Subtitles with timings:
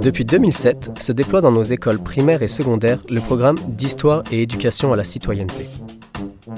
[0.00, 4.92] Depuis 2007, se déploie dans nos écoles primaires et secondaires le programme d'histoire et éducation
[4.92, 5.66] à la citoyenneté.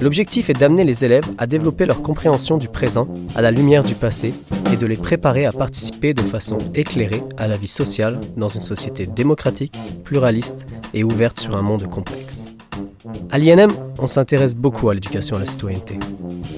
[0.01, 3.95] L'objectif est d'amener les élèves à développer leur compréhension du présent à la lumière du
[3.95, 4.33] passé
[4.73, 8.61] et de les préparer à participer de façon éclairée à la vie sociale dans une
[8.61, 12.54] société démocratique, pluraliste et ouverte sur un monde complexe.
[13.31, 15.99] À l'INM, on s'intéresse beaucoup à l'éducation à la citoyenneté.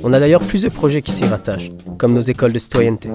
[0.04, 3.09] On a d'ailleurs plusieurs projets qui s'y rattachent, comme nos écoles de citoyenneté.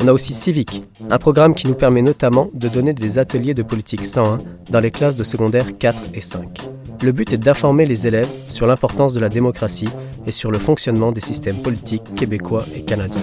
[0.00, 3.62] On a aussi Civic, un programme qui nous permet notamment de donner des ateliers de
[3.62, 4.38] politique 101
[4.70, 6.60] dans les classes de secondaire 4 et 5.
[7.02, 9.88] Le but est d'informer les élèves sur l'importance de la démocratie
[10.26, 13.20] et sur le fonctionnement des systèmes politiques québécois et canadiens.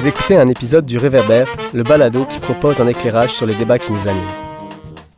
[0.00, 3.78] Vous écoutez un épisode du Réverbère, le balado qui propose un éclairage sur les débats
[3.78, 4.24] qui nous animent.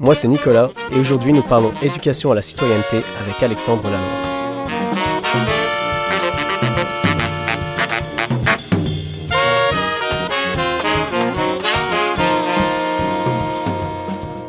[0.01, 4.01] Moi, c'est Nicolas, et aujourd'hui, nous parlons éducation à la citoyenneté avec Alexandre Lanois.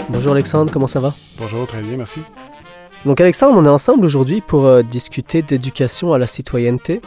[0.10, 1.14] Bonjour Alexandre, comment ça va?
[1.38, 2.22] Bonjour, très bien, merci.
[3.06, 7.02] Donc Alexandre, on est ensemble aujourd'hui pour euh, discuter d'éducation à la citoyenneté.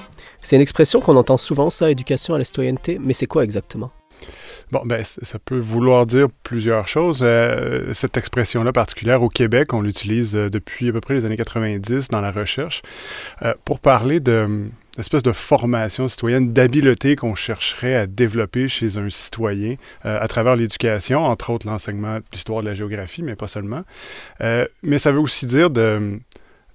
[0.47, 3.91] C'est une expression qu'on entend souvent, ça, éducation à la citoyenneté, mais c'est quoi exactement?
[4.70, 7.19] Bon, ben, ça peut vouloir dire plusieurs choses.
[7.25, 11.36] Euh, cette expression-là particulière au Québec, on l'utilise euh, depuis à peu près les années
[11.36, 12.83] 90 dans la recherche
[13.42, 14.66] euh, pour parler de
[14.98, 21.22] espèce de formation citoyenne, d'habileté qu'on chercherait à développer chez un citoyen à travers l'éducation,
[21.22, 23.83] entre autres l'enseignement de l'histoire de la géographie, mais pas seulement.
[24.41, 26.19] mais ça veut aussi dire de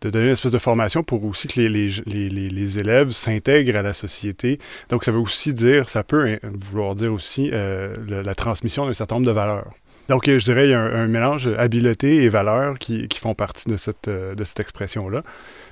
[0.02, 3.82] de donner une espèce de formation pour aussi que les, les, les, élèves s'intègrent à
[3.82, 4.60] la société.
[4.90, 9.16] Donc, ça veut aussi dire, ça peut vouloir dire aussi euh, la transmission d'un certain
[9.16, 9.72] nombre de valeurs.
[10.10, 13.70] Donc, je dirais, il y a un, mélange habileté et valeurs qui, qui font partie
[13.70, 15.22] de cette, euh, de cette expression-là.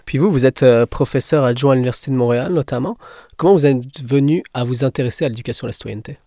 [0.05, 2.97] Puis vous, vous êtes euh, professeur adjoint à l'Université de Montréal notamment.
[3.37, 6.17] Comment vous êtes venu à vous intéresser à l'éducation à la citoyenneté?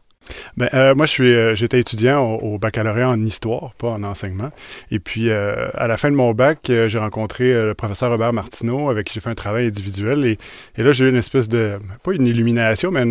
[0.57, 4.51] Ben, euh, moi, je suis, euh, j'étais étudiant au, baccalauréat en histoire, pas en enseignement.
[4.91, 8.91] Et puis, euh, à la fin de mon bac, j'ai rencontré le professeur Robert Martineau,
[8.91, 10.25] avec qui j'ai fait un travail individuel.
[10.27, 10.39] Et,
[10.77, 13.05] et là, j'ai eu une espèce de, pas une illumination, mais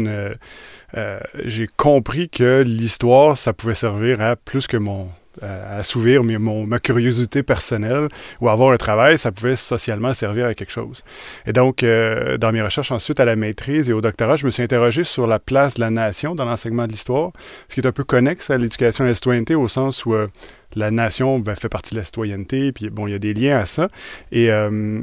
[1.46, 5.08] j'ai compris que l'histoire, ça pouvait servir à plus que mon,
[5.42, 5.82] à
[6.22, 8.08] mon, ma curiosité personnelle
[8.42, 11.04] ou avoir un travail, ça pouvait socialement servir à quelque chose.
[11.46, 14.52] Et donc, euh, dans mes recherches ensuite à la maîtrise et au doctorat, je me
[14.52, 17.32] suis interrogé sur la place de la nation dans l'enseignement de l'histoire,
[17.70, 20.28] ce qui est un peu connexe à l'éducation à la citoyenneté au sens où euh,
[20.76, 23.60] la nation ben, fait partie de la citoyenneté, puis bon, il y a des liens
[23.60, 23.88] à ça.
[24.32, 25.02] Et euh,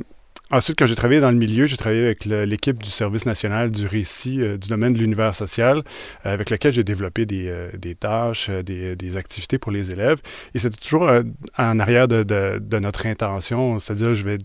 [0.50, 3.86] Ensuite, quand j'ai travaillé dans le milieu, j'ai travaillé avec l'équipe du Service national du
[3.86, 5.82] récit euh, du domaine de l'univers social,
[6.24, 7.70] euh, avec lequel j'ai développé des, euh,
[8.00, 10.22] tâches, des, activités pour les élèves.
[10.54, 11.10] Et c'était toujours
[11.58, 14.38] en arrière de, notre intention, c'est-à-dire je vais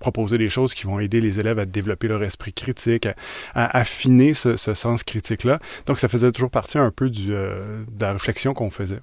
[0.00, 3.06] proposer des choses qui vont aider les élèves à développer leur esprit critique,
[3.54, 5.60] à, affiner ce, sens critique-là.
[5.86, 9.00] Donc, ça faisait toujours partie un peu de la réflexion qu'on faisait.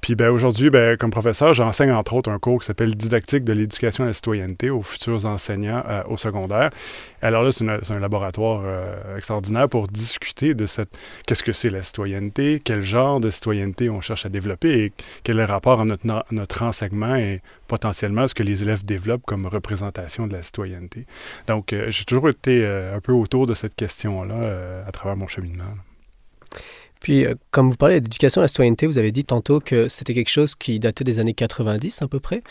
[0.00, 3.52] Puis ben, aujourd'hui, ben, comme professeur, j'enseigne entre autres un cours qui s'appelle Didactique de
[3.52, 6.70] l'éducation à la citoyenneté aux futurs enseignants euh, au secondaire.
[7.22, 10.90] Alors là, c'est un laboratoire euh, extraordinaire pour discuter de cette
[11.26, 14.92] qu'est-ce que c'est la citoyenneté, quel genre de citoyenneté on cherche à développer et
[15.22, 19.24] quel est le rapport à notre, notre enseignement et potentiellement ce que les élèves développent
[19.26, 21.04] comme représentation de la citoyenneté.
[21.46, 25.64] Donc, euh, j'ai toujours été un peu autour de cette question-là à travers mon cheminement.
[27.00, 30.14] Puis, euh, comme vous parlez d'éducation à la citoyenneté, vous avez dit tantôt que c'était
[30.14, 32.42] quelque chose qui datait des années 90 à peu près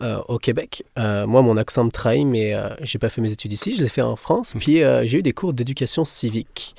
[0.00, 0.84] euh, au Québec.
[0.98, 3.86] Euh, moi, mon accent me trahit, mais j'ai pas fait mes études ici, je les
[3.86, 4.54] ai fait en France.
[4.54, 4.60] Mhm.
[4.60, 4.76] Puis,
[5.08, 6.74] j'ai eu des cours d'éducation civique.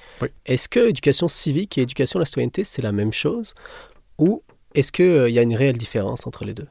[0.46, 3.54] Est-ce que éducation civique et éducation à la citoyenneté, c'est la même chose?
[4.18, 4.42] Ou
[4.74, 6.68] est-ce qu'il y a une réelle différence entre les deux?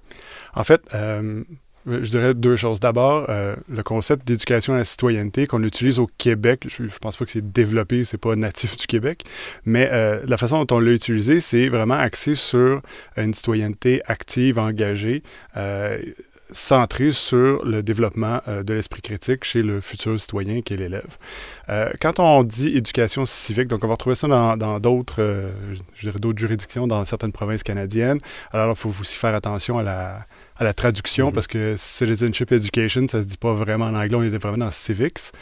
[0.55, 1.43] En fait, euh,
[1.87, 2.81] je dirais deux choses.
[2.81, 7.17] D'abord, euh, le concept d'éducation à la citoyenneté qu'on utilise au Québec, je, ne pense
[7.17, 9.25] pas que c'est développé, c'est pas natif du Québec,
[9.65, 12.83] mais euh, la façon dont on l'a utilisé, c'est vraiment axé sur
[13.17, 15.23] une citoyenneté active, engagée,
[16.53, 21.17] centrée sur le développement de l'esprit critique chez le futur citoyen qui est l'élève.
[22.01, 25.51] quand on dit éducation civique, donc on va retrouver ça dans d'autres,
[26.19, 28.19] d'autres juridictions dans certaines provinces canadiennes.
[28.53, 30.19] Alors, il faut aussi faire attention à la
[30.59, 31.33] à la traduction, mhm.
[31.33, 34.71] parce que citizenship education, ça se dit pas vraiment en anglais, on est vraiment dans
[34.71, 35.33] civics.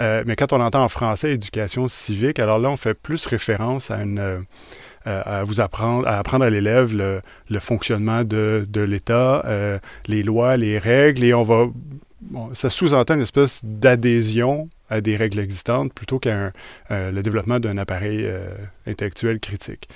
[0.00, 3.90] Euh, mais quand on entend en français éducation civique, alors là, on fait plus référence
[3.90, 8.80] à une euh, à vous apprendre, à apprendre à l'élève le, le, fonctionnement de, de
[8.80, 9.78] l'État, euh,
[10.08, 11.66] les lois, les règles, et on va
[12.54, 16.50] ça sous-entend une espèce d'adhésion à des règles existantes plutôt qu'un
[16.90, 18.28] le développement d'un appareil
[18.84, 19.88] intellectuel critique.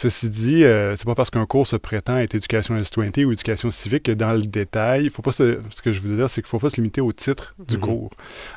[0.00, 3.24] Ceci dit, euh, c'est pas parce qu'un cours se prétend être éducation à la citoyenneté
[3.24, 6.40] ou éducation civique que dans le détail, faut pas ce que je veux dire, c'est
[6.40, 7.80] qu'il faut pas se limiter au titre du mhm.
[7.80, 8.10] cours.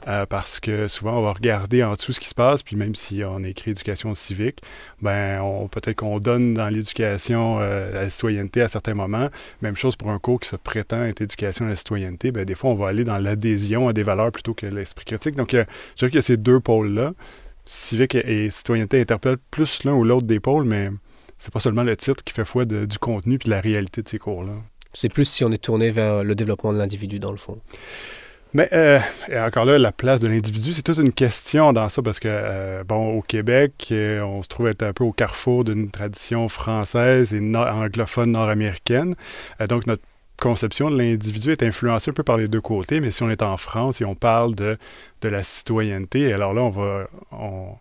[0.08, 2.94] Euh, parce que souvent, on va regarder en dessous ce qui se passe, puis même
[2.94, 4.62] si on écrit éducation civique,
[5.02, 5.42] ben
[5.72, 9.30] peut-être qu'on donne dans l'éducation euh, à la citoyenneté à certains moments.
[9.64, 12.54] Même chose pour un cours qui se prétend être éducation à la citoyenneté, ben des
[12.54, 15.36] fois, on va aller dans l'adhésion à des valeurs plutôt que l'esprit critique.
[15.36, 15.66] Donc, je
[15.98, 17.14] dirais qu'il y a ces deux pôles-là
[17.66, 20.92] civique et, citoyenneté interpellent plus l'un ou l'autre des pôles, mais
[21.42, 24.08] c'est pas seulement le titre qui fait foi du contenu puis de la réalité de
[24.08, 24.54] ces cours-là.
[24.94, 27.58] C'est plus si on est tourné vers le développement de l'individu, dans le fond.
[28.54, 29.00] Mais euh,
[29.48, 32.84] encore là, la place de l'individu, c'est toute une question dans ça parce que, euh,
[32.84, 37.34] bon, au Québec, euh, on se trouve être un peu au carrefour d'une tradition française
[37.34, 39.16] et anglophone nord-américaine.
[39.68, 40.04] donc, notre
[40.40, 43.42] conception de l'individu est influencée un peu par les deux côtés, mais si on est
[43.42, 44.78] en France et on parle de,
[45.22, 47.08] de la citoyenneté, alors là, on va.
[47.32, 47.76] On,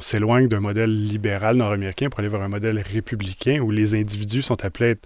[0.00, 4.64] s'éloigne d'un modèle libéral nord-américain pour aller vers un modèle républicain où les individus sont
[4.64, 4.96] appelés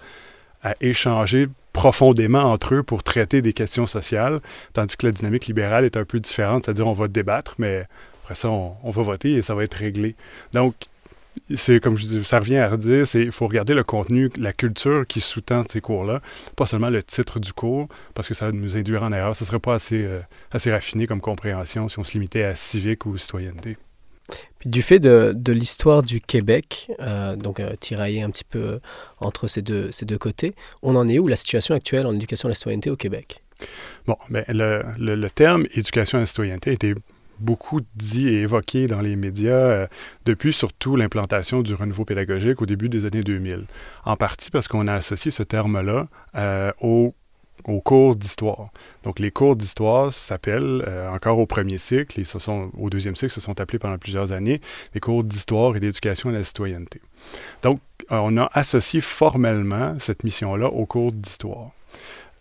[0.63, 4.41] à échanger profondément entre eux pour traiter des questions sociales,
[4.73, 7.87] tandis que la dynamique libérale est un peu différente, c'est-à-dire on va débattre, mais
[8.23, 10.17] après ça, on, on, va voter et ça va être réglé.
[10.53, 10.75] Donc,
[11.57, 15.07] c'est comme je dis, ça revient à redire, il faut regarder le contenu, la culture
[15.07, 16.21] qui sous-tend ces cours-là,
[16.57, 19.35] pas seulement le titre du cours, parce que ça va nous induire en erreur.
[19.37, 20.21] Ce ne serait pas assez, euh,
[20.53, 23.77] assez raffiné comme compréhension si on se limitait à civique ou citoyenneté.
[24.67, 28.81] Du fait de, l'histoire du Québec, euh, donc euh, tirailler un petit peu
[29.19, 32.55] entre ces deux, côtés, on en est où la situation actuelle en éducation à la
[32.55, 33.43] citoyenneté au Québec?
[34.07, 36.95] Bon, ben, le, terme éducation à la citoyenneté a été
[37.41, 39.87] beaucoup dit et évoqué dans les médias euh,
[40.27, 43.65] depuis surtout l'implantation du renouveau pédagogique au début des années 2000.
[44.05, 46.07] En partie parce qu'on a associé ce terme-là
[46.37, 47.15] euh, au
[47.65, 48.71] aux cours d'histoire.
[49.03, 53.17] Donc, les cours d'histoire s'appellent, euh, encore au premier cycle, et ce sont, au deuxième
[53.17, 54.61] cycle, se sont appelés pendant plusieurs années,
[54.93, 57.01] des cours d'histoire et d'éducation à la citoyenneté.
[57.63, 61.71] Donc, on a associé formellement cette mission-là aux cours d'histoire.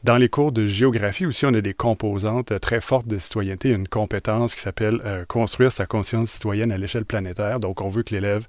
[0.01, 3.67] Dans les cours de géographie aussi, on a des composantes très fortes de citoyenneté.
[3.69, 7.59] une compétence qui s'appelle euh, construire sa conscience citoyenne à l'échelle planétaire.
[7.59, 8.47] Donc, on veut que l'élève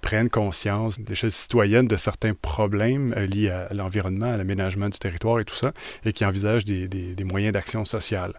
[0.00, 5.38] prenne conscience l'échelle citoyenne de certains problèmes euh, liés à, l'environnement, à l'aménagement du territoire
[5.38, 5.72] et tout ça,
[6.06, 8.32] et qui envisage des, moyens d'action sociale.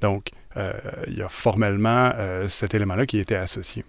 [0.00, 0.72] Donc, euh,
[1.08, 2.12] il y a formellement
[2.46, 3.84] cet élément-là qui était associé.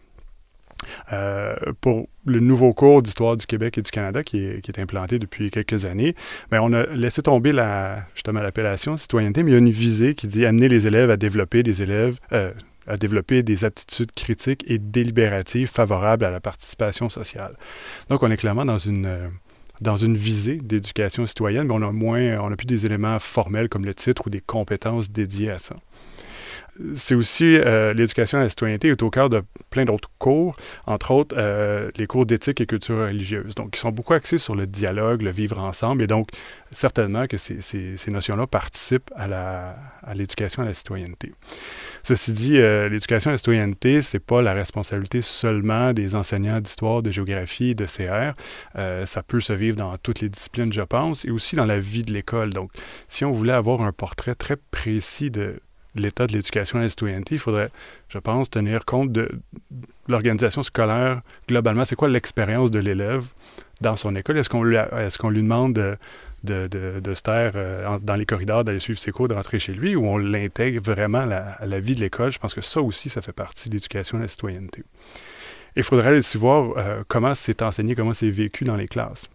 [1.14, 5.52] Euh, pour le nouveau cours d'histoire du Québec et du Canada qui est, implanté depuis
[5.52, 6.16] quelques années,
[6.52, 10.16] bien, on a laissé tomber la, justement l'appellation citoyenneté, mais il y a une visée
[10.16, 12.52] qui dit amener les élèves à développer des élèves, euh,
[12.88, 17.56] à développer des aptitudes critiques et délibératives favorables à la participation sociale.
[18.10, 19.28] Donc, on est clairement dans une euh,
[19.82, 23.68] dans une visée d'éducation citoyenne, mais on a moins, on a plus des éléments formels
[23.68, 25.76] comme le titre ou des compétences dédiées à ça
[26.95, 30.56] c'est aussi euh, l'éducation à la citoyenneté est au cœur de plein d'autres cours,
[30.86, 33.56] entre autres euh, les cours d'éthique et culture religieuse.
[33.56, 36.30] Donc, ils sont beaucoup axés sur le dialogue, le vivre ensemble, et donc
[36.72, 39.74] certainement que ces, ces, notions-là participent à
[40.13, 41.33] l'éducation à, la citoyenneté.
[42.04, 47.01] Ceci dit, euh, l'éducation à la citoyenneté, c'est pas la responsabilité seulement des enseignants d'histoire,
[47.01, 48.33] de géographie, de CR.
[49.06, 52.04] ça peut se vivre dans toutes les disciplines, je pense, et aussi dans la vie
[52.04, 52.50] de l'école.
[52.50, 52.72] Donc,
[53.07, 55.62] si on voulait avoir un portrait très précis de
[55.95, 57.69] l'état de l'éducation à la citoyenneté, il faudrait,
[58.09, 59.30] je pense, tenir compte de
[60.07, 61.86] l'organisation scolaire globalement.
[61.86, 63.25] C'est quoi l'expérience de l'élève
[63.81, 64.38] dans son école?
[64.38, 65.97] Est-ce qu'on lui, lui demande de,
[66.45, 69.95] de, se taire euh, dans les corridors, d'aller suivre ses cours, de rentrer chez lui,
[69.95, 72.31] ou on l'intègre vraiment à la, vie de l'école?
[72.31, 74.84] Je pense que ça aussi, ça fait partie de l'éducation à la citoyenneté.
[75.75, 79.29] Il faudrait aussi voir euh, comment c'est enseigné, comment c'est vécu dans les classes.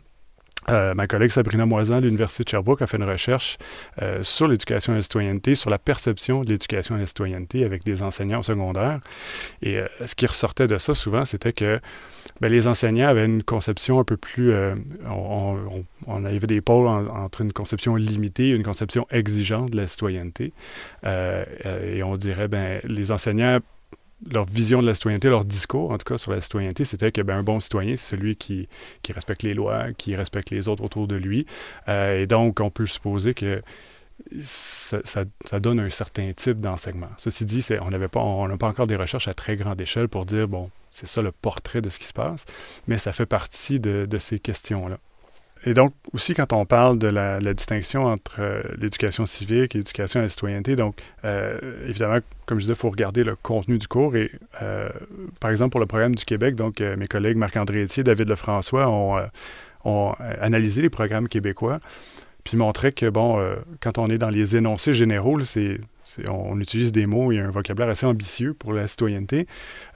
[0.69, 3.57] Euh, ma collègue Sabrina Moisan de l'Université de Sherbrooke a fait une recherche
[4.03, 7.83] euh, sur l'éducation à la citoyenneté, sur la perception de l'éducation à la citoyenneté avec
[7.85, 9.01] des enseignants secondaires.
[9.63, 11.81] Et euh, ce qui ressortait de ça souvent, c'était que
[12.41, 14.53] ben, les enseignants avaient une conception un peu plus...
[15.07, 20.53] On, avait des pôles entre une conception limitée et une conception exigeante de la citoyenneté.
[21.05, 23.61] et on dirait, ben, les enseignants
[24.29, 27.23] leur vision de la citoyenneté, leur discours, en tout cas, sur la citoyenneté, c'était que
[27.23, 28.69] ben, un bon citoyen, c'est celui qui,
[29.03, 31.47] qui, respecte les lois, qui respecte les autres autour de lui.
[31.89, 33.63] Euh, et donc, on peut supposer que
[34.43, 37.09] ça, ça, donne un certain type d'enseignement.
[37.17, 40.27] Ceci dit, on n'a pas, on pas encore des recherches à très grande échelle pour
[40.27, 42.45] dire, bon, c'est ça le portrait de ce qui se passe,
[42.87, 44.99] mais ça fait partie de, de ces questions-là.
[45.67, 50.21] Et donc, aussi, quand on parle de la, distinction entre euh, l'éducation civique et l'éducation
[50.21, 53.87] à la citoyenneté, donc, euh, évidemment, comme je disais, il faut regarder le contenu du
[53.87, 54.17] cours.
[54.17, 54.31] Et,
[54.63, 54.89] euh,
[55.41, 58.89] par exemple, pour le programme du Québec, donc, mes collègues Marc-André Etier et David Lefrançois
[58.89, 59.21] ont,
[59.85, 61.81] ont analysé les programmes québécois,
[62.45, 63.39] puis montraient que, bon,
[63.81, 65.79] quand on est dans les énoncés généraux, c'est
[66.29, 69.47] on, utilise des mots, a un vocabulaire assez ambitieux pour la citoyenneté,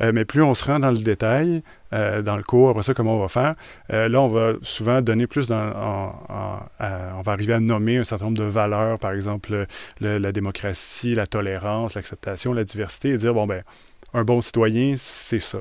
[0.01, 2.95] euh, mais plus on se rend dans le détail, euh, dans le cours, après ça,
[2.95, 3.55] comment on va faire,
[3.93, 5.73] euh, là, on va souvent donner plus dans...
[6.81, 9.67] on va arriver à nommer un certain nombre de valeurs, par exemple
[10.01, 13.63] la démocratie, la tolérance, l'acceptation, la diversité, et dire, bon, ben,
[14.13, 15.59] un bon citoyen, c'est ça.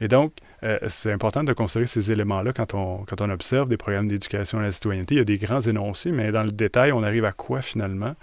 [0.00, 0.32] Et donc,
[0.64, 4.58] euh, c'est important de considérer ces éléments-là quand on, quand on observe des programmes d'éducation
[4.58, 5.16] à la citoyenneté.
[5.16, 8.14] Il y a des grands énoncés, mais dans le détail, on arrive à quoi finalement?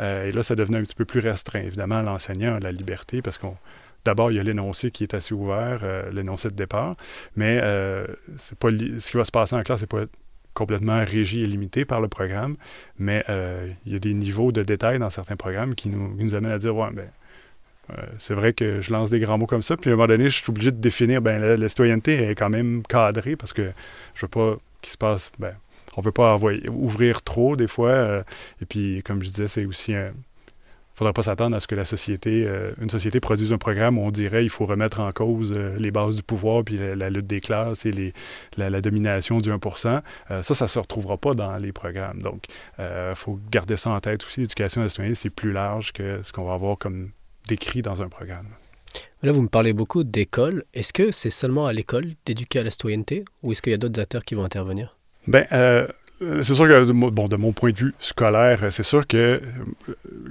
[0.00, 1.60] Euh, et là, ça devenait un petit peu plus restreint.
[1.60, 3.56] Évidemment, l'enseignant a la liberté parce qu'on
[4.04, 6.96] D'abord, il y a l'énoncé qui est assez ouvert, euh, l'énoncé de départ,
[7.36, 7.60] mais
[8.38, 10.04] c'est pas ce qui va se passer en classe, c'est pas
[10.54, 12.56] complètement régi et limité par le programme,
[12.98, 13.24] mais
[13.84, 16.52] il y a des niveaux de détail dans certains programmes qui nous, qui nous amènent
[16.52, 17.10] à dire, ouais, ben,
[17.96, 20.08] euh, c'est vrai que je lance des grands mots comme ça, puis à un moment
[20.08, 23.70] donné, je suis obligé de définir, ben la, citoyenneté est quand même cadrée parce que
[24.14, 25.54] je veux pas qu'il se passe, ben,
[25.96, 26.36] on veut pas
[26.68, 28.22] ouvrir trop des fois, euh,
[28.60, 30.10] et puis comme je disais, c'est aussi un,
[30.94, 34.02] faudrait pas s'attendre à ce que la société, euh, une société produise un programme où
[34.02, 37.40] on dirait il faut remettre en cause les bases du pouvoir, puis la, lutte des
[37.40, 38.12] classes et les,
[38.58, 42.20] la, domination du 1% Ça, ça ne se retrouvera pas dans les programmes.
[42.20, 42.44] Donc,
[42.78, 44.40] il faut garder ça en tête aussi.
[44.40, 47.10] L'éducation à la citoyenneté, c'est plus large que ce qu'on va avoir comme
[47.48, 48.46] décrit dans un programme.
[49.22, 50.64] Là, vous me parlez beaucoup d'école.
[50.74, 53.78] Est-ce que c'est seulement à l'école d'éduquer à la citoyenneté ou est-ce qu'il y a
[53.78, 54.96] d'autres acteurs qui vont intervenir?
[55.26, 55.86] Bien, euh,
[56.20, 59.40] c'est sûr que bon, de mon point de vue scolaire, c'est sûr que euh,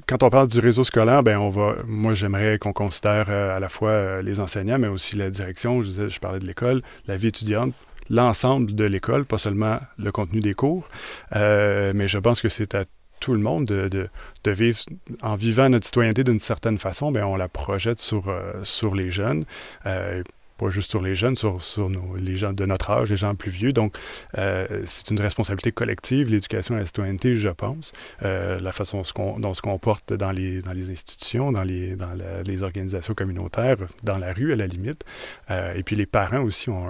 [0.08, 3.60] quand on parle du réseau scolaire, ben on va, moi j'aimerais qu'on considère euh, à
[3.60, 5.82] la fois les enseignants, mais aussi la direction.
[5.82, 7.74] Je, disais, je parlais de l'école, la vie étudiante,
[8.10, 10.88] l'ensemble de l'école, pas seulement le contenu des cours.
[11.34, 12.86] mais je pense que c'est à
[13.20, 14.10] tout le monde de,
[14.44, 14.80] de, vivre
[15.22, 19.12] en vivant notre citoyenneté d'une certaine façon, bien, on la projette sur, euh, sur les
[19.12, 19.46] jeunes.
[19.86, 20.24] Euh,
[20.58, 23.52] pas juste sur les jeunes, sur, sur les gens de notre âge, les gens plus
[23.52, 23.74] vieux.
[23.74, 23.96] Donc,
[24.40, 27.94] euh, c'est une responsabilité collective, l'éducation à la citoyenneté, je pense.
[28.22, 32.10] la façon dont on se comporte dans les, dans les institutions, dans, les, dans
[32.44, 35.06] les organisations communautaires, dans la rue à la limite.
[35.50, 36.90] et puis les parents aussi ont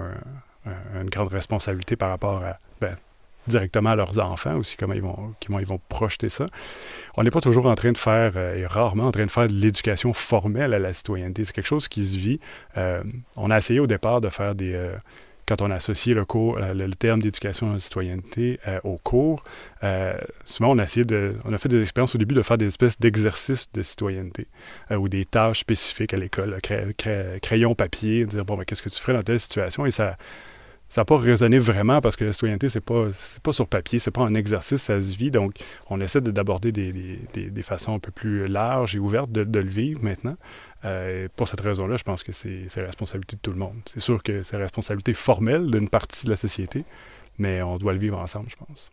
[0.96, 2.96] une grande responsabilité par rapport à ben,
[3.48, 6.46] directement à leurs enfants aussi, comment ils vont, comment ils vont projeter ça.
[7.16, 9.48] On n'est pas toujours en train de faire, euh, et rarement en train de faire
[9.48, 11.46] de l'éducation formelle à la citoyenneté.
[11.46, 12.40] C'est quelque chose qui se vit.
[12.78, 13.04] Euh,
[13.36, 14.74] on a essayé au départ de faire des...
[14.74, 14.96] Euh,
[15.48, 19.46] quand on a associé le, cours, le, terme d'éducation à la citoyenneté au cours,
[20.44, 22.68] souvent on a essayé de, on a fait des expériences au début de faire des
[22.68, 24.44] espèces d'exercices de citoyenneté
[24.92, 26.58] ou des tâches spécifiques à l'école,
[27.42, 29.86] crayon, papier, dire bon, ben, qu'est-ce que tu ferais dans telle situation?
[29.86, 30.18] Et ça,
[30.90, 33.08] ça n'a pas résonné vraiment parce que la citoyenneté, c'est pas,
[33.44, 35.32] pas sur papier, c'est pas un exercice, ça se vit.
[35.32, 35.56] Donc,
[35.90, 36.94] on essaie d'aborder des,
[37.34, 40.36] des, des, façons un peu plus larges et ouvertes de, de le vivre maintenant.
[40.86, 43.76] Euh, pour cette raison-là, je pense que c'est la responsabilité de tout le monde.
[43.86, 46.86] C'est sûr que c'est la responsabilité formelle d'une partie de la société,
[47.38, 48.92] mais on doit le vivre ensemble, je pense.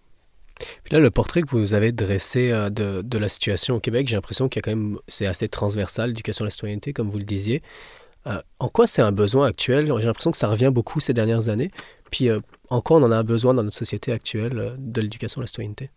[0.56, 4.08] Puis là, le portrait que vous avez dressé euh, de, de la situation au Québec,
[4.08, 7.10] j'ai l'impression qu'il y a quand même, c'est assez transversal, l'éducation à la citoyenneté, comme
[7.10, 7.62] vous le disiez.
[8.26, 9.86] Euh, en quoi c'est un besoin actuel?
[9.86, 11.70] J'ai l'impression que ça revient beaucoup ces dernières années.
[12.10, 12.38] Puis euh,
[12.70, 15.46] en quoi on en a besoin dans notre société actuelle euh, de l'éducation à la
[15.46, 15.90] citoyenneté?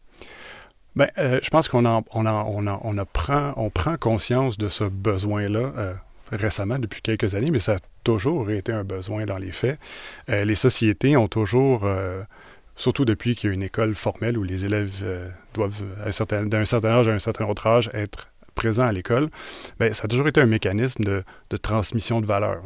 [0.96, 5.94] Bien, je pense qu'on on, on, on, prend, on prend conscience de ce besoin-là
[6.32, 9.78] récemment, depuis quelques années, mais ça a toujours été un besoin dans les faits.
[10.28, 11.88] les sociétés ont toujours
[12.76, 15.06] surtout depuis qu'il y a une école formelle où les élèves
[15.54, 19.30] doivent, d'un certain, certain âge à un certain autre âge, être présent à l'école,
[19.80, 22.64] bien, ça a toujours été un mécanisme de, de transmission de valeurs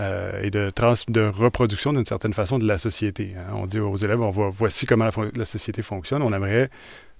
[0.00, 3.32] euh, et de, trans, de reproduction d'une certaine façon de la société.
[3.38, 3.52] Hein.
[3.54, 6.22] On dit aux élèves, on voit, voici comment la, société fonctionne.
[6.22, 6.68] On aimerait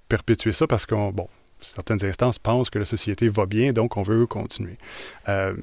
[0.09, 1.29] perpétuer ça parce qu'on, bon,
[1.61, 4.77] certaines instances pensent que la société va bien, donc on veut continuer.
[5.29, 5.55] Euh,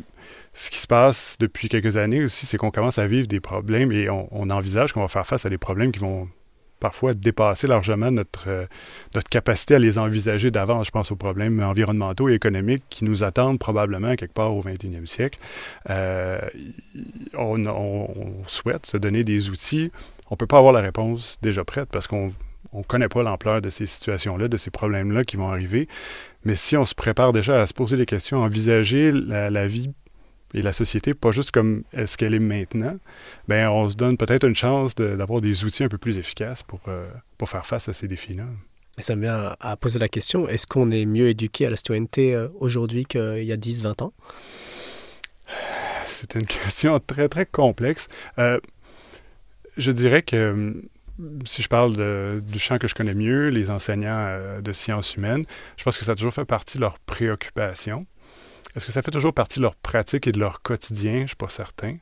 [0.53, 3.91] ce qui se passe depuis quelques années aussi, c'est qu'on commence à vivre des problèmes
[3.91, 6.29] et on, on envisage qu'on va faire face à des problèmes qui vont
[6.79, 8.65] parfois dépasser largement notre, euh,
[9.15, 10.87] notre capacité à les envisager d'avance.
[10.87, 15.05] Je pense aux problèmes environnementaux et économiques qui nous attendent probablement quelque part au 21e
[15.05, 15.39] siècle.
[15.89, 16.39] Euh,
[17.33, 17.57] on,
[18.45, 19.91] souhaite se donner des outils.
[20.29, 22.31] On ne peut pas avoir la réponse déjà prête parce qu'on
[22.73, 25.87] ne connaît pas l'ampleur de ces situations-là, de ces problèmes-là qui vont arriver.
[26.45, 29.91] Mais si on se prépare déjà à se poser des questions, envisager la vie
[30.53, 32.97] et la société, pas juste comme est-ce qu'elle est maintenant,
[33.47, 36.79] ben on se donne peut-être une chance d'avoir des outils un peu plus efficaces pour,
[36.87, 38.45] euh, pour faire face à ces défis-là.
[38.97, 42.33] Ça me vient à poser la question, est-ce qu'on est mieux éduqué à la citoyenneté
[42.33, 44.13] euh, aujourd'hui qu'il y a 10-20 ans?
[46.05, 48.07] C'est une question très, très complexe.
[48.39, 48.59] Euh,
[49.75, 50.81] je dirais que
[51.45, 55.83] si je parle du champ que je connais mieux, les enseignants de sciences humaines, je
[55.83, 58.05] pense que ça a toujours fait partie de leurs préoccupations.
[58.77, 61.13] Est-ce que ça fait toujours partie de leur pratique et de leur quotidien?
[61.13, 61.97] Je ne suis pas certain.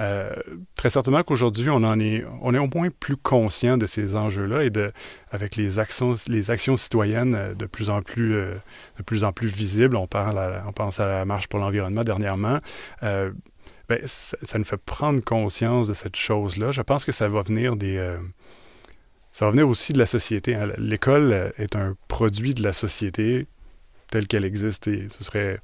[0.00, 0.30] Euh,
[0.74, 4.64] très certainement qu'aujourd'hui, on en est, on est au moins plus conscient de ces enjeux-là
[4.64, 4.92] et de,
[5.30, 8.54] avec les actions, les actions citoyennes euh, de plus en plus, euh,
[8.98, 9.96] de plus en plus visibles.
[9.96, 12.58] On parle, on pense à la marche pour l'environnement dernièrement.
[13.00, 16.70] Ben, ça, nous fait prendre conscience de cette chose-là.
[16.70, 17.96] Je pense que ça va venir des,
[19.32, 20.54] ça va venir aussi de la société.
[20.54, 20.70] Hein.
[20.76, 23.46] L'école est un produit de la société
[24.10, 25.56] telle qu'elle existe et ce serait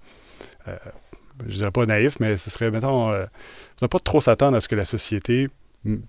[1.46, 3.26] je dirais pas naïf, mais ce serait, mettons, euh,
[3.82, 5.49] ne pas trop s'attendre à ce que la société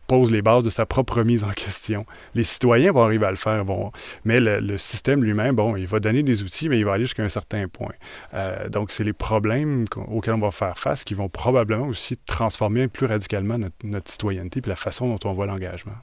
[0.07, 2.05] pose les bases de sa propre remise en question.
[2.33, 3.91] Les citoyens vont arriver à le faire, vont,
[4.25, 7.23] mais le, système lui-même, bon, il va donner des outils, mais il va aller jusqu'à
[7.23, 7.93] un certain point.
[8.33, 12.87] Euh, donc, c'est les problèmes auxquels on va faire face qui vont probablement aussi transformer
[12.87, 15.93] plus radicalement notre, citoyenneté et la façon dont on voit l'engagement.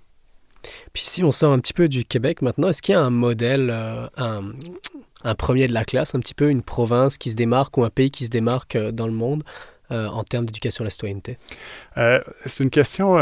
[0.93, 3.11] Puis si on sort un petit peu du Québec maintenant, est-ce qu'il y a un
[3.11, 4.07] modèle, euh,
[5.25, 7.91] un premier de la classe, un petit peu une province qui se démarque ou un
[7.91, 9.43] pays qui se démarque euh, dans le monde
[9.91, 11.39] euh, en termes d'éducation à la citoyenneté?
[11.97, 13.17] Euh, c'est une question,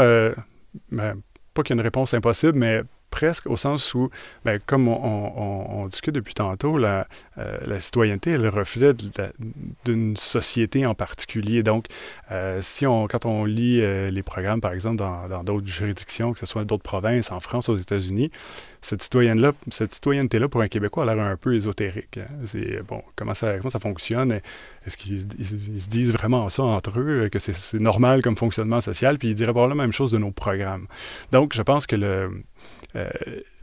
[0.91, 1.15] ben,
[1.53, 2.81] pas qu'il y ait une réponse impossible, mais
[3.13, 4.09] presque au sens où,
[4.43, 8.93] ben, comme on, discute depuis tantôt, la, euh, la citoyenneté est le reflet
[9.85, 11.61] d'une société en particulier.
[11.61, 11.85] Donc,
[12.31, 16.39] euh, si on, quand on lit euh, les programmes, par exemple, dans d'autres juridictions, que
[16.39, 18.31] ce soit d'autres provinces, en France, aux États-Unis,
[18.81, 22.17] cette citoyenneté-là, cette citoyenneté-là, pour un Québécois, a l'air un peu ésotérique.
[22.17, 22.27] Hein.
[22.45, 24.39] C'est, bon, comment ça, comment ça fonctionne?
[24.85, 29.19] Est-ce qu'ils se disent vraiment ça entre eux, que c'est normal comme fonctionnement social?
[29.19, 30.87] Puis ils diraient probablement la même chose de nos programmes.
[31.31, 32.43] Donc, je pense que le
[32.95, 33.09] euh,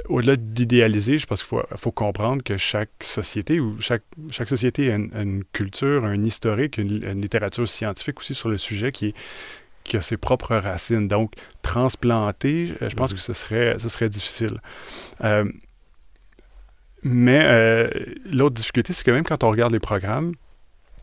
[0.09, 4.97] au-delà d'idéaliser, je pense qu'il faut, comprendre que chaque société ou chaque, chaque société a
[4.97, 9.15] une, culture, un historique, une, littérature scientifique aussi sur le sujet qui,
[9.85, 11.09] qui a ses propres racines.
[11.09, 13.17] Donc, transplanter, euh, je pense mm-hmm.
[13.17, 14.59] que ce serait, ce serait difficile.
[15.23, 15.45] Euh,
[17.03, 17.89] mais
[18.31, 20.35] l'autre difficulté, c'est que même quand on regarde les programmes,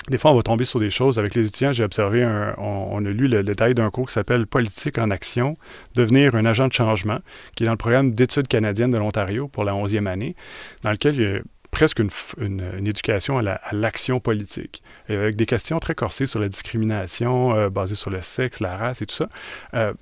[0.10, 1.20] des fois, on va tomber sur des choses.
[1.20, 2.26] Avec les étudiants, j'ai observé,
[2.58, 5.56] on, a lu le, détail d'un cours qui s'appelle Politique en action,
[5.96, 7.20] devenir un agent de changement,
[7.56, 10.36] qui est dans le programme d'études canadiennes de l'Ontario pour la 11e année,
[10.84, 11.40] dans lequel il y a
[11.72, 17.70] presque une, éducation à l'action politique, avec des questions très corsées sur la discrimination euh,
[17.70, 19.30] basée sur le sexe, la race et tout ça.
[19.74, 19.94] Euh,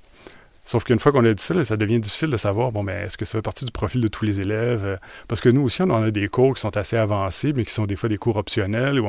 [0.66, 3.18] Sauf qu'une fois qu'on a dit ça, ça devient difficile de savoir, bon, mais est-ce
[3.18, 4.84] que ça fait partie du profil de tous les élèves?
[4.84, 4.96] Euh,
[5.30, 7.86] parce que nous aussi, on a des cours qui sont assez avancés, mais qui sont
[7.86, 9.00] des fois des cours optionnels.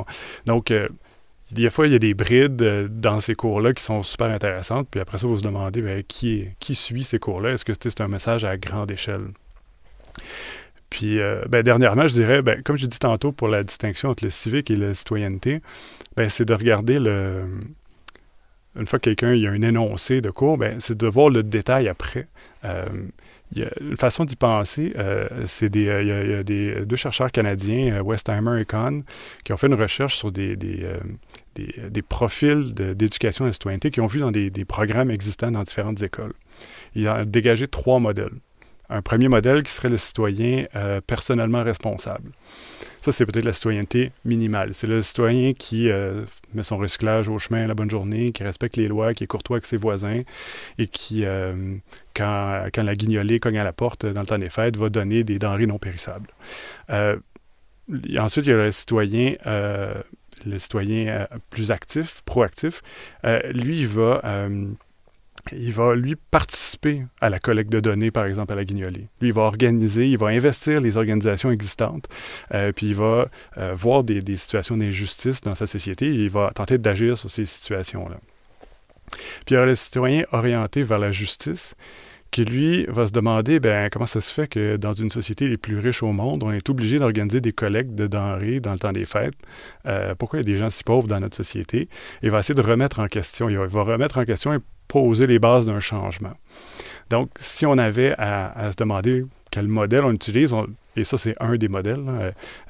[0.45, 0.87] Donc, euh,
[1.53, 4.89] des fois, il y a des brides euh, dans ces cours-là qui sont super intéressantes.
[4.91, 7.53] Puis après ça, vous vous demandez, ben, qui, qui suit ces cours-là?
[7.53, 9.29] Est-ce que c'est un message à grande échelle?
[10.91, 14.31] Puis, ben, dernièrement, je dirais, ben, comme j'ai dit tantôt pour la distinction entre le
[14.31, 15.61] civique et la citoyenneté,
[16.17, 17.43] ben, c'est de regarder le,
[18.79, 21.89] une fois que quelqu'un a un énoncé de cours, ben, c'est de voir le détail
[21.89, 22.29] après.
[22.65, 22.85] Euh,
[23.55, 26.97] y a une façon d'y penser, euh, c'est des, euh, il y a, des, deux
[26.97, 29.05] chercheurs canadiens, Westheimer et Kahn,
[29.45, 30.85] qui ont fait une recherche sur des, des,
[31.55, 36.03] des, profils d'éducation à la citoyenneté qu'ils ont vu dans des, programmes existants dans différentes
[36.03, 36.35] écoles.
[36.95, 38.35] Ils ont dégagé trois modèles.
[38.89, 40.67] Un premier modèle qui serait le citoyen
[41.07, 42.31] personnellement responsable.
[43.07, 44.75] Ça, c'est peut-être la citoyenneté minimale.
[44.75, 48.75] C'est le citoyen qui euh, met son recyclage au chemin la bonne journée, qui respecte
[48.75, 50.23] les lois, qui est courtois avec ses voisins
[50.79, 51.77] et qui, euh,
[52.17, 55.23] quand, quand, la guignolée cogne à la porte dans le temps des fêtes, va donner
[55.23, 56.31] des denrées non périssables.
[56.91, 57.17] Euh,
[58.19, 59.37] ensuite, il y a le citoyen
[60.45, 62.83] le citoyen plus actif, proactif,
[63.55, 64.49] lui, il va
[65.53, 69.09] il va, lui, participer à la collecte de données, par exemple, à la guignolée.
[69.21, 72.09] Lui, il va organiser, il va investir les organisations existantes,
[72.55, 73.29] euh, puis il va
[73.59, 77.47] euh, voir des, situations d'injustice dans sa société et il va tenter d'agir sur ces
[77.47, 78.17] situations-là.
[79.47, 81.75] Puis il y a le citoyen orienté vers la justice
[82.31, 85.57] qui, lui, va se demander ben, comment ça se fait que dans une société les
[85.57, 88.93] plus riches au monde, on est obligé d'organiser des collectes de denrées dans le temps
[88.93, 89.37] des fêtes?
[89.87, 91.89] Euh, pourquoi il y a des gens si pauvres dans notre société?
[92.23, 93.49] Il va essayer de remettre en question.
[93.49, 96.35] Il va remettre en question poser les bases d'un changement.
[97.11, 100.55] Donc, si on avait à, se demander quel modèle on utilise,
[100.97, 102.05] et ça c'est un des modèles,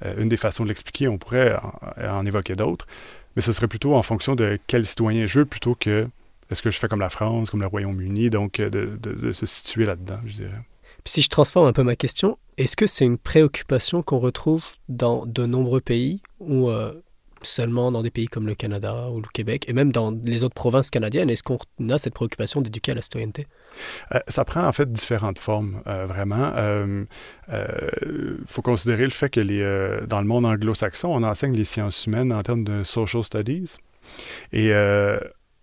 [0.05, 1.57] euh, une des façons de l'expliquer, on pourrait
[1.99, 2.87] en, évoquer d'autres,
[3.35, 6.09] mais ce serait plutôt en fonction de quel citoyen je veux plutôt que
[6.51, 9.85] est-ce que je fais comme la France, comme le Royaume-Uni, donc euh, de, se situer
[9.85, 10.61] là-dedans, je dirais.
[11.03, 14.65] Puis si je transforme un peu ma question, est-ce que c'est une préoccupation qu'on retrouve
[14.89, 16.93] dans de nombreux pays où euh,
[17.47, 20.55] seulement dans des pays comme le Canada ou le Québec, et même dans les autres
[20.55, 21.59] provinces canadiennes, est-ce qu'on
[21.91, 23.47] a cette préoccupation d'éduquer à la citoyenneté?
[24.15, 26.53] Euh, ça prend en fait différentes formes, euh, vraiment.
[26.57, 27.07] Il
[27.53, 29.63] euh, faut considérer le fait que les,
[30.07, 33.77] dans le monde anglo-saxon, on enseigne les sciences humaines en termes de social studies.
[34.53, 34.73] Et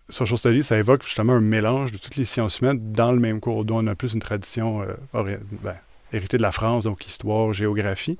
[0.09, 3.39] social studies, ça évoque justement un mélange de toutes les sciences humaines dans le même
[3.39, 5.75] cours, dont on a plus une tradition ben,
[6.11, 8.17] héritée de la France, donc histoire, géographie.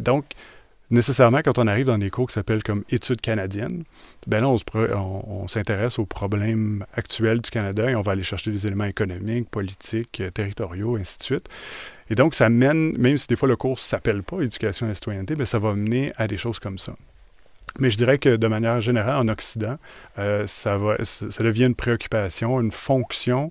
[0.00, 0.24] donc,
[0.90, 3.84] nécessairement, quand on arrive dans des cours qui s'appellent comme études canadiennes,
[4.26, 8.66] ben là, on, s'intéresse aux problèmes actuels du Canada et on va aller chercher des
[8.66, 11.48] éléments économiques, politiques, euh, territoriaux, ainsi de suite.
[12.10, 14.90] Et donc, ça mène, même si des fois le cours ne s'appelle pas éducation et
[14.90, 16.94] la citoyenneté, ben ça va mener à des choses comme ça.
[17.78, 19.78] Mais je dirais que de manière générale, en Occident,
[20.18, 23.48] euh, ça, va, ça devient une préoccupation, une fonction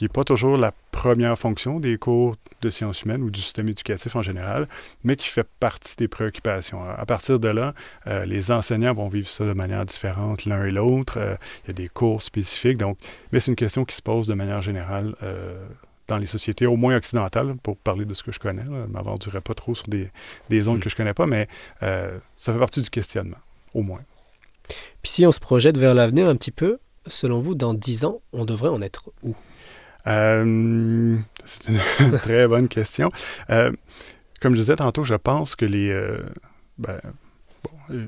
[0.00, 3.68] qui n'est pas toujours la première fonction des cours de sciences humaines ou du système
[3.68, 4.66] éducatif en général,
[5.04, 6.82] mais qui fait partie des préoccupations.
[6.82, 7.74] À partir de là,
[8.06, 11.18] euh, les enseignants vont vivre ça de manière différente l'un et l'autre.
[11.18, 11.34] Euh,
[11.64, 12.96] il y a des cours spécifiques, donc,
[13.30, 15.14] mais c'est une question qui se pose de manière générale
[16.08, 18.64] dans les sociétés, au moins occidentales, pour parler de ce que je connais.
[18.64, 20.08] Je ne m'aventurerai pas trop sur des,
[20.48, 20.80] des zones mm.
[20.80, 21.46] que je ne connais pas, mais
[21.82, 23.36] ça fait partie du questionnement
[23.74, 24.00] au moins.
[25.02, 28.22] Puis si on se projette vers l'avenir un petit peu, selon vous, dans dix ans,
[28.32, 29.34] on devrait en être où?
[30.06, 33.10] Euh, C'est une très bonne question.
[33.50, 33.72] Euh,
[34.40, 35.90] comme je disais tantôt, je pense que les...
[35.90, 36.18] Euh,
[36.78, 37.00] ben,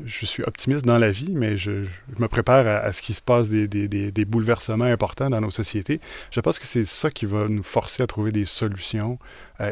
[0.07, 1.87] je suis optimiste dans la vie, mais je,
[2.19, 6.01] me prépare à, ce qui se passe des, des, des, bouleversements importants dans nos sociétés.
[6.31, 9.19] Je pense que c'est ça qui va nous forcer à trouver des solutions.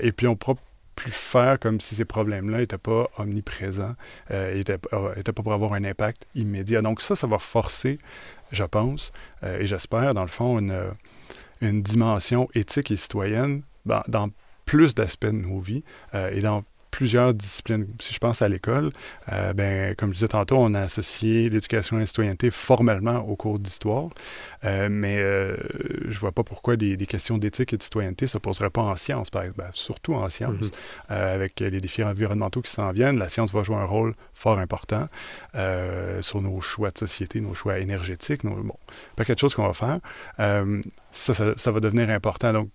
[0.02, 0.56] et puis on pourra
[0.96, 3.94] plus faire comme si ces problèmes-là n'étaient pas omniprésents,
[4.30, 6.82] n'étaient pas pour avoir un impact immédiat.
[6.82, 7.98] Donc ça, ça va forcer,
[8.50, 9.12] je pense,
[9.44, 10.74] et j'espère, dans le fond, une,
[11.60, 14.30] une dimension éthique et citoyenne dans
[14.64, 15.82] plus d'aspects de nos vies
[16.14, 17.86] euh, et dans plusieurs disciplines.
[18.00, 18.90] Si je pense à l'école,
[19.32, 23.36] euh, ben, comme je disais tantôt, on a associé l'éducation et la citoyenneté formellement au
[23.36, 24.08] cours d'histoire,
[24.64, 25.56] euh, mais euh,
[26.08, 28.96] je vois pas pourquoi des, questions d'éthique et de citoyenneté ne se poseraient pas en
[28.96, 30.72] sciences, par exemple, ben, surtout en sciences, mm-hmm.
[31.12, 33.18] euh, avec les défis environnementaux qui s'en viennent.
[33.18, 35.08] La science va jouer un rôle fort important
[36.20, 38.76] sur nos choix de société, nos choix énergétiques, nos, bon,
[39.16, 39.98] pas quelque chose qu'on va faire.
[41.12, 42.52] Ça, ça, ça, va devenir important.
[42.52, 42.70] Donc,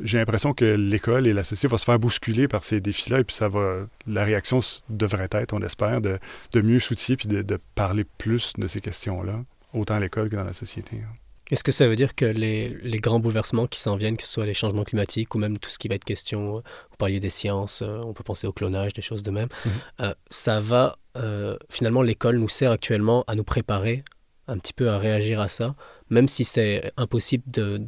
[0.00, 3.24] j'ai l'impression que l'école et la société vont se faire bousculer par ces défis-là, et
[3.24, 6.18] puis ça va, la réaction devrait être, on espère, de,
[6.52, 10.36] de mieux s'outiller puis de, de, parler plus de ces questions-là, autant à l'école que
[10.36, 10.96] dans la société.
[10.96, 11.14] Hein.
[11.50, 14.32] Est-ce que ça veut dire que les, les grands bouleversements qui s'en viennent, que ce
[14.32, 17.28] soit les changements climatiques ou même tout ce qui va être question, vous parliez des
[17.28, 19.72] sciences, euh, on peut penser au clonage, des choses de même, mhm.
[20.00, 24.02] euh, ça va, euh, finalement, l'école nous sert actuellement à nous préparer
[24.48, 25.74] un petit peu à réagir à ça,
[26.08, 27.44] même si c'est impossible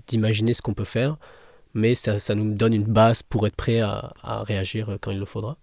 [0.06, 1.16] d'imaginer ce qu'on peut faire
[1.74, 4.12] mais ça, ça, nous donne une base pour être prêt à,
[4.46, 5.56] réagir quand il le faudra?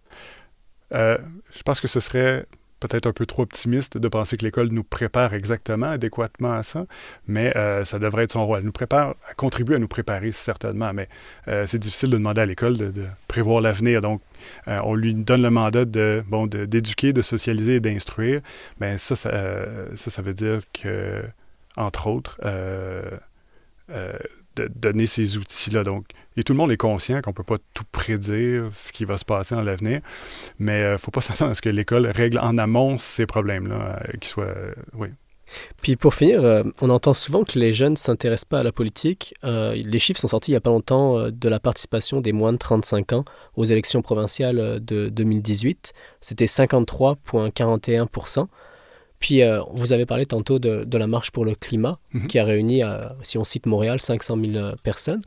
[0.94, 1.18] Euh,
[1.56, 2.46] je pense que ce serait
[2.82, 6.86] peut-être un peu trop optimiste de penser que l'école nous prépare exactement, adéquatement à ça,
[7.28, 8.60] mais euh, ça devrait être son rôle.
[8.60, 11.08] Elle nous prépare, elle contribue à nous préparer certainement, mais
[11.48, 12.92] euh, c'est difficile de demander à l'école de,
[13.28, 14.02] prévoir l'avenir.
[14.02, 14.22] Donc,
[14.66, 18.42] on lui donne le mandat de bon d'éduquer, de, socialiser et d'instruire.
[18.98, 19.16] Ça ça,
[19.96, 21.24] ça, ça, veut dire que,
[21.78, 22.40] entre autres,
[24.70, 25.84] donner ces outils-là.
[25.84, 26.06] Donc,
[26.38, 29.18] et tout le monde est conscient qu'on ne peut pas tout prédire ce qui va
[29.18, 30.02] se passer dans l'avenir,
[30.60, 33.26] mais il euh, ne faut pas s'attendre à ce que l'école règle en amont ces
[33.26, 34.46] problèmes-là, euh, qui soient...
[34.46, 35.10] Euh, oui.
[35.82, 39.34] Puis pour finir, on entend souvent que les jeunes ne s'intéressent pas à la politique.
[39.44, 42.58] les chiffres sont sortis il n'y a pas longtemps de la participation des moins de
[42.58, 43.26] 35 ans
[43.58, 45.92] aux élections provinciales de 2018.
[46.22, 48.48] C'était 53,41%.
[49.22, 52.28] Puis, euh, vous avez parlé tantôt de, la marche pour le climat, mhm.
[52.28, 55.22] qui a réuni, euh, si on cite Montréal, 500 000 euh, personnes.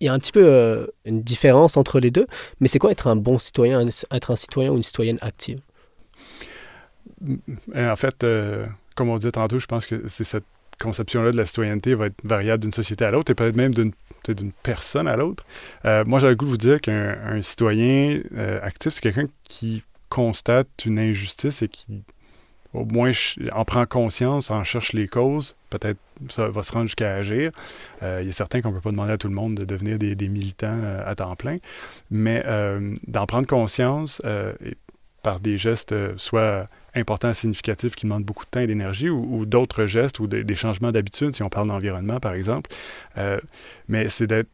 [0.00, 2.26] Il y a un petit peu une différence entre les deux,
[2.60, 5.58] mais c'est quoi être un bon citoyen, être un citoyen ou une citoyenne active?
[7.74, 8.26] En fait,
[8.94, 10.44] comme on disait tantôt, je pense que c'est cette
[10.82, 13.92] conception-là de la citoyenneté va être variable d'une société à l'autre et peut-être même d'une
[14.28, 15.46] d'une personne à l'autre.
[15.84, 18.20] moi, j'avais le goût de vous dire qu'un citoyen
[18.62, 22.04] actif, c'est quelqu'un qui constate une injustice et qui
[22.76, 23.12] au moins
[23.52, 27.50] en prend conscience, en cherche les causes, peut-être ça va se rendre jusqu'à agir.
[28.02, 29.98] Euh, il est certain qu'on ne peut pas demander à tout le monde de devenir
[29.98, 31.58] des, militants euh, à temps plein,
[32.10, 34.20] mais euh, d'en prendre conscience
[35.22, 39.86] par des gestes soit importants, significatifs, qui demandent beaucoup de temps et d'énergie, ou, d'autres
[39.86, 42.70] gestes ou des changements d'habitude, si on parle d'environnement, par exemple.
[43.88, 44.44] mais c'est de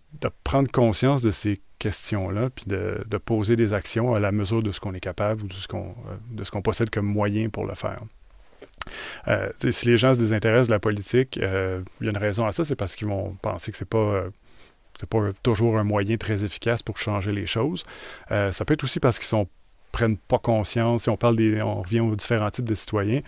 [0.44, 4.78] prendre conscience de ces questions-là, puis de, poser des actions à la mesure de ce
[4.78, 7.66] qu'on est capable ou de ce qu'on euh, de ce qu'on possède comme moyen pour
[7.66, 8.00] le faire.
[9.26, 12.46] Euh, si les gens se désintéressent de la politique, euh, il y a une raison
[12.46, 14.24] à ça, c'est parce qu'ils vont penser que c'est pas
[14.98, 17.82] c'est pas toujours un moyen très efficace pour changer les choses.
[18.28, 19.48] ça peut être aussi parce qu'ils sont
[19.92, 21.04] prennent pas conscience.
[21.04, 23.20] Si on parle des, on revient aux différents types de citoyens.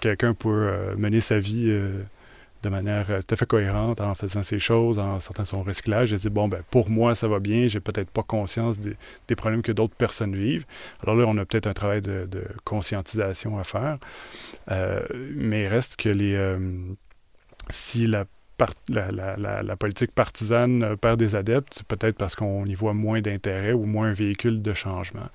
[0.00, 1.70] Quelqu'un peut mener sa vie
[2.62, 6.08] de manière euh, tout à fait cohérente en faisant ces choses, en sortant son recyclage.
[6.08, 8.96] J'ai dit, bon, ben, pour moi, ça va bien, j'ai peut-être pas conscience des,
[9.36, 10.66] problèmes que d'autres personnes vivent.
[11.02, 12.28] Alors là, on a peut-être un travail de,
[12.64, 13.98] conscientisation à faire.
[14.70, 15.00] Euh,
[15.34, 16.34] mais il reste que les.
[16.34, 16.58] Euh,
[17.70, 18.24] si la
[18.88, 24.08] la, politique partisane perd des adeptes, peut-être parce qu'on y voit moins d'intérêt ou moins
[24.08, 25.28] un véhicule de changement.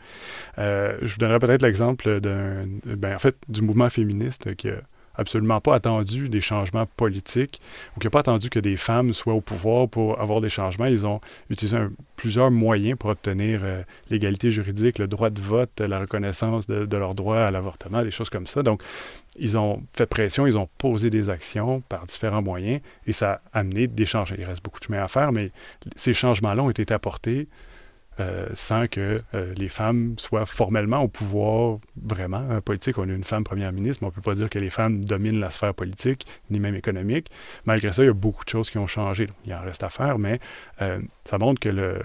[0.57, 4.81] je vous donnerai peut-être l'exemple d'un, ben, en fait, du mouvement féministe qui a
[5.15, 7.61] absolument pas attendu des changements politiques
[7.95, 10.85] ou qui n'a pas attendu que des femmes soient au pouvoir pour avoir des changements.
[10.85, 11.77] Ils ont utilisé
[12.15, 16.97] plusieurs moyens pour obtenir euh, l'égalité juridique, le droit de vote, la reconnaissance de, de
[16.97, 18.63] leur droit à l'avortement, des choses comme ça.
[18.63, 18.81] Donc,
[19.37, 23.59] ils ont fait pression, ils ont posé des actions par différents moyens et ça a
[23.59, 24.37] amené des changements.
[24.39, 25.51] Il reste beaucoup de chemin à faire, mais
[25.95, 27.47] ces changements-là ont été apportés
[28.19, 32.99] euh, sans que euh, les femmes soient formellement au pouvoir vraiment hein, politique.
[32.99, 35.03] On a une femme première ministre, mais on ne peut pas dire que les femmes
[35.03, 37.31] dominent la sphère politique, ni même économique.
[37.65, 39.29] Malgré ça, il y a beaucoup de choses qui ont changé.
[39.45, 40.39] Il en reste à faire, mais
[40.81, 41.99] euh, ça montre que le...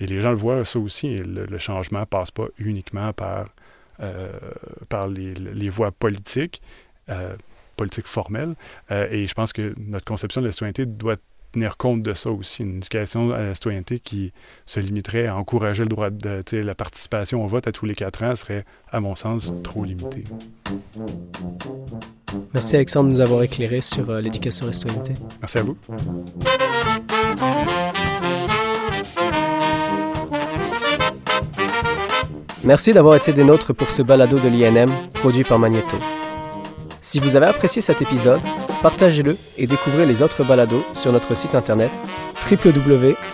[0.00, 3.46] Et les gens le voient ça aussi, le, changement ne passe pas uniquement par,
[4.88, 6.60] par les, voies politiques,
[7.76, 8.54] politiques formelles.
[8.90, 11.16] et je pense que notre conception de la citoyenneté doit
[11.54, 12.62] tenir compte de ça aussi.
[12.62, 14.32] Une éducation à la citoyenneté qui
[14.66, 18.22] se limiterait à encourager le droit de la participation au vote à tous les quatre
[18.22, 20.24] ans serait, à mon sens, trop limitée.
[22.52, 25.14] Merci Alexandre de nous avoir éclairé sur euh, l'éducation à la citoyenneté.
[25.40, 25.76] Merci à vous.
[32.64, 35.96] Merci d'avoir été des nôtres pour ce balado de l'INM produit par Magneto.
[37.00, 38.40] Si vous avez apprécié cet épisode,
[38.84, 41.90] partagez-le et découvrez les autres balados sur notre site internet
[42.50, 43.30] www.inm.qc.ca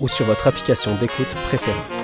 [0.00, 1.99] ou sur votre application d'écoute préférée.